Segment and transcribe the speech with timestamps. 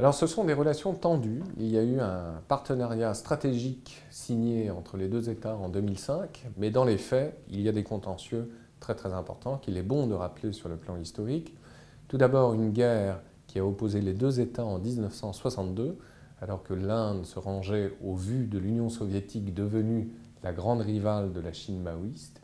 [0.00, 1.42] Alors ce sont des relations tendues.
[1.58, 6.70] Il y a eu un partenariat stratégique signé entre les deux États en 2005, mais
[6.70, 10.14] dans les faits, il y a des contentieux très très importants qu'il est bon de
[10.14, 11.54] rappeler sur le plan historique.
[12.08, 15.98] Tout d'abord une guerre qui a opposé les deux États en 1962,
[16.40, 20.08] alors que l'Inde se rangeait au vu de l'Union soviétique devenue
[20.42, 22.40] la grande rivale de la Chine maoïste.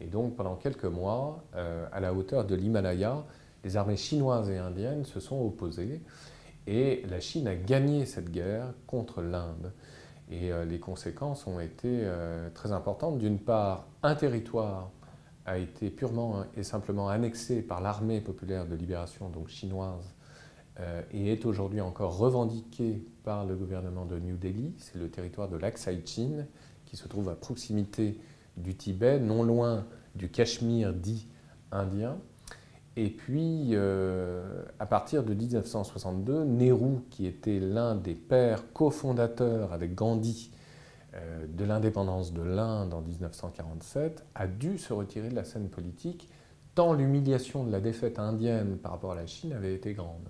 [0.00, 3.22] Et donc pendant quelques mois, euh, à la hauteur de l'Himalaya,
[3.62, 6.02] les armées chinoises et indiennes se sont opposées.
[6.66, 9.72] Et la Chine a gagné cette guerre contre l'Inde.
[10.30, 13.18] Et euh, les conséquences ont été euh, très importantes.
[13.18, 14.90] D'une part, un territoire
[15.44, 20.14] a été purement et simplement annexé par l'armée populaire de libération, donc chinoise,
[20.80, 24.74] euh, et est aujourd'hui encore revendiqué par le gouvernement de New Delhi.
[24.78, 26.46] C'est le territoire de l'Aksai Chin,
[26.84, 28.18] qui se trouve à proximité
[28.56, 29.86] du Tibet, non loin
[30.16, 31.28] du Cachemire dit
[31.70, 32.18] indien.
[32.96, 39.94] Et puis, euh, à partir de 1962, Nehru, qui était l'un des pères cofondateurs avec
[39.94, 40.50] Gandhi
[41.14, 46.30] euh, de l'indépendance de l'Inde en 1947, a dû se retirer de la scène politique,
[46.74, 50.28] tant l'humiliation de la défaite indienne par rapport à la Chine avait été grande.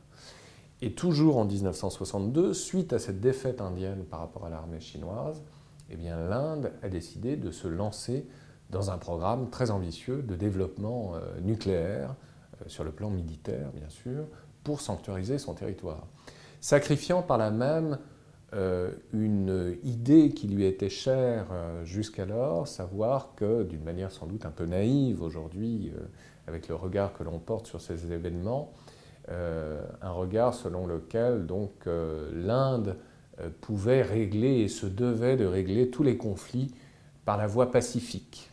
[0.83, 5.41] Et toujours en 1962, suite à cette défaite indienne par rapport à l'armée chinoise,
[5.89, 8.27] eh bien l'Inde a décidé de se lancer
[8.71, 12.17] dans un programme très ambitieux de développement euh, nucléaire
[12.67, 14.27] sur le plan militaire, bien sûr,
[14.65, 16.07] pour sanctuariser son territoire,
[16.61, 17.99] sacrifiant par là même
[18.55, 24.47] euh, une idée qui lui était chère euh, jusqu'alors, savoir que, d'une manière sans doute
[24.47, 25.93] un peu naïve aujourd'hui,
[26.47, 28.73] avec le regard que l'on porte sur ces événements,
[29.29, 31.89] un regard selon lequel donc
[32.33, 32.97] l'Inde
[33.61, 36.73] pouvait régler et se devait de régler tous les conflits
[37.27, 38.51] par la voie pacifique.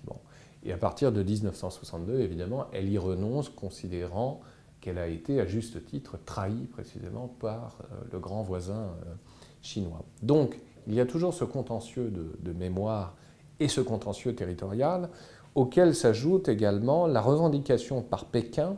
[0.65, 4.41] Et à partir de 1962, évidemment, elle y renonce, considérant
[4.79, 8.73] qu'elle a été à juste titre trahie précisément par euh, le grand voisin
[9.05, 9.13] euh,
[9.61, 10.03] chinois.
[10.21, 13.15] Donc, il y a toujours ce contentieux de, mémoire
[13.59, 15.09] et ce contentieux territorial,
[15.55, 18.75] auquel s'ajoute également la revendication par Pékin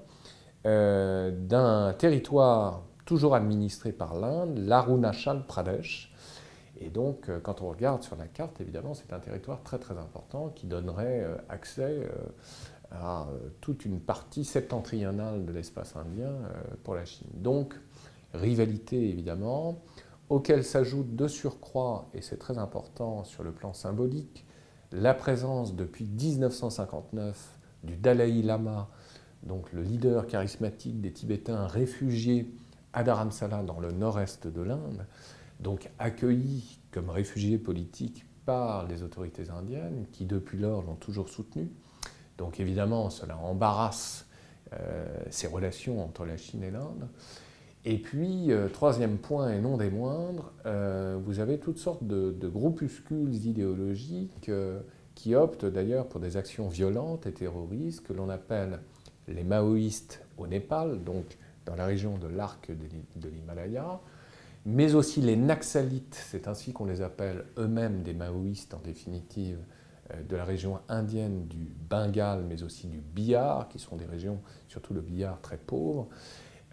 [0.66, 6.12] euh, d'un territoire toujours administré par l'Inde, l'Arunachal Pradesh,
[6.80, 9.98] et donc, euh, quand on regarde sur la carte, évidemment, c'est un territoire très très
[9.98, 12.10] important qui donnerait euh, accès euh,
[12.92, 13.28] à
[13.62, 16.32] toute une partie septentrionale de l'espace indien
[16.84, 17.28] pour la Chine.
[17.34, 17.74] Donc,
[18.34, 19.82] rivalité évidemment,
[20.30, 24.46] auquel s'ajoute de surcroît, et c'est très important sur le plan symbolique,
[24.92, 28.88] la présence depuis 1959 du Dalai Lama,
[29.44, 32.54] donc le leader charismatique des Tibétains réfugiés
[32.94, 35.06] à Dharamsala dans le nord-est de l'Inde,
[35.60, 41.70] donc accueillis comme réfugiés politiques par les autorités indiennes, qui depuis lors l'ont toujours soutenu.
[42.38, 44.28] Donc évidemment, cela embarrasse
[44.74, 47.08] euh, ces relations entre la Chine et l'Inde.
[47.86, 52.48] Et puis, euh, troisième point et non des moindres, euh, vous avez toutes sortes de
[52.48, 54.52] groupuscules idéologiques
[55.14, 58.80] qui optent d'ailleurs pour des actions violentes et terroristes que l'on appelle
[59.28, 64.00] les maoïstes au Népal, donc dans la région de l'arc de l'Himalaya,
[64.66, 69.60] mais aussi les Naxalites, c'est ainsi qu'on les appelle eux-mêmes des maoïstes en définitive,
[70.12, 74.40] euh, de la région indienne du Bengale, mais aussi du Bihar, qui sont des régions,
[74.68, 76.08] surtout le Bihar, très pauvres,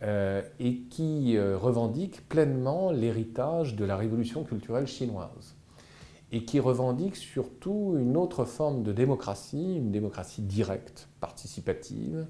[0.02, 5.54] euh, et qui euh, revendiquent pleinement l'héritage de la révolution culturelle chinoise,
[6.30, 12.26] et qui revendiquent surtout une autre forme de démocratie, une démocratie directe, participative,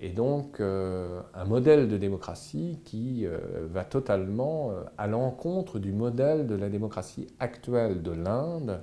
[0.00, 3.38] et donc euh, un modèle de démocratie qui euh,
[3.68, 8.82] va totalement euh, à l'encontre du modèle de la démocratie actuelle de l'Inde,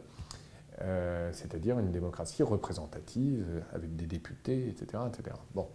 [1.31, 5.03] c'est-à-dire une démocratie représentative avec des députés, etc.
[5.07, 5.33] etc.
[5.53, 5.69] Bon.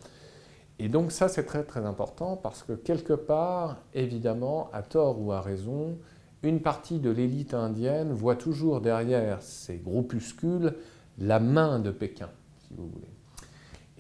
[0.78, 5.32] Et donc ça c'est très très important parce que quelque part, évidemment, à tort ou
[5.32, 5.96] à raison,
[6.42, 10.74] une partie de l'élite indienne voit toujours derrière ces groupuscules
[11.18, 12.28] la main de Pékin,
[12.58, 13.19] si vous voulez.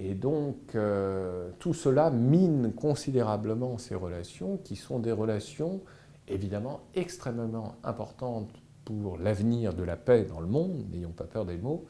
[0.02, 5.82] Et donc, euh, tout cela mine considérablement ces relations, qui sont des relations
[6.26, 8.48] évidemment extrêmement importantes
[8.86, 11.84] pour l'avenir de la paix dans le monde, n'ayons pas peur des mots,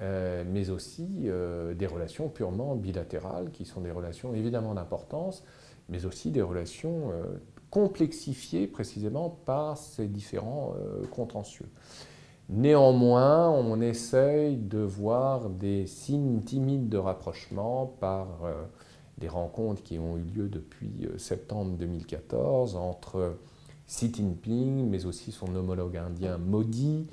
[0.00, 5.44] euh, mais aussi euh, des relations purement bilatérales, qui sont des relations évidemment d'importance,
[5.90, 7.10] mais aussi des relations
[7.68, 10.74] complexifiées précisément par ces différents
[11.10, 11.68] contentieux.
[12.54, 18.52] Néanmoins, on essaye de voir des signes timides de rapprochement par euh,
[19.16, 23.38] des rencontres qui ont eu lieu depuis euh, septembre 2014 entre
[23.86, 27.06] Xi Jinping, mais aussi son homologue indien Modi,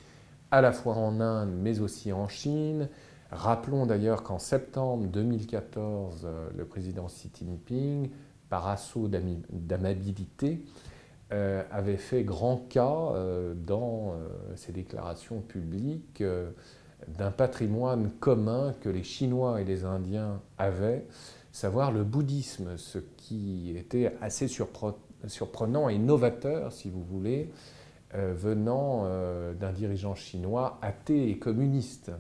[0.51, 2.89] à la fois en Inde, mais aussi en Chine.
[3.31, 8.09] Rappelons d'ailleurs qu'en septembre 2014, euh, le président Xi Jinping,
[8.49, 10.65] par assaut d'amabilité,
[11.31, 13.13] avait fait grand cas
[13.55, 14.15] dans
[14.55, 16.23] ses déclarations publiques
[17.07, 21.05] d'un patrimoine commun que les Chinois et les Indiens avaient,
[21.51, 27.51] savoir le bouddhisme, ce qui était assez surprenant et novateur, si vous voulez,
[28.13, 29.05] venant
[29.59, 32.11] d'un dirigeant chinois athée et communiste.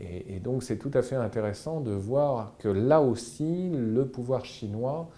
[0.00, 5.08] Et, donc c'est tout à fait intéressant de voir que là aussi, le pouvoir chinois,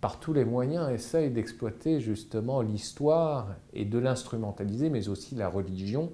[0.00, 6.12] par tous les moyens, essaye d'exploiter justement l'histoire et de l'instrumentaliser, mais aussi la religion,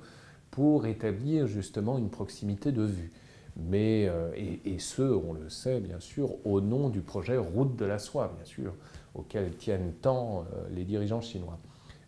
[0.51, 3.13] pour établir justement une proximité de vue.
[3.57, 7.85] Mais, euh, et, ce, on le sait bien sûr, au nom du projet Route de
[7.85, 8.75] la soie, bien sûr,
[9.15, 11.59] auquel tiennent tant euh, les dirigeants chinois.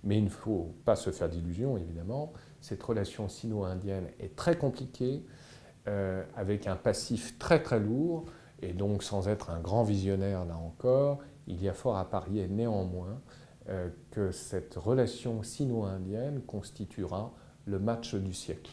[0.04, 2.32] Mais il ne faut pas se faire d'illusions, évidemment.
[2.60, 5.22] Cette relation sino-indienne est très compliquée.
[5.88, 8.26] Euh, avec un passif très très lourd,
[8.60, 12.46] et donc sans être un grand visionnaire là encore, il y a fort à parier
[12.46, 13.20] néanmoins
[13.68, 17.32] euh, que cette relation sino-indienne constituera
[17.66, 18.72] le match du siècle.